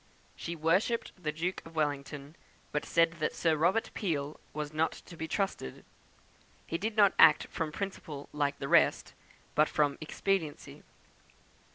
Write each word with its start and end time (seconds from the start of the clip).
She 0.35 0.55
worshipped 0.55 1.11
the 1.15 1.31
Duke 1.31 1.63
of 1.63 1.75
Wellington, 1.75 2.35
but 2.71 2.85
said 2.87 3.19
that 3.19 3.35
Sir 3.35 3.55
Robert 3.55 3.91
Peel 3.93 4.39
was 4.51 4.73
not 4.73 4.93
to 4.93 5.15
be 5.15 5.27
trusted; 5.27 5.85
he 6.65 6.79
did 6.79 6.97
not 6.97 7.13
act 7.19 7.45
from 7.51 7.71
principle 7.71 8.27
like 8.33 8.57
the 8.57 8.67
rest, 8.67 9.13
but 9.53 9.69
from 9.69 9.99
expediency. 10.01 10.81